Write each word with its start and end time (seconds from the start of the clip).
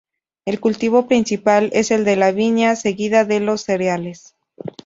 El 0.45 0.59
cultivo 0.59 1.07
principal 1.07 1.69
es 1.73 1.91
el 1.91 2.05
de 2.05 2.15
la 2.15 2.31
viña, 2.31 2.75
seguida 2.75 3.23
de 3.23 3.39
los 3.39 3.61
cereales. 3.61 4.35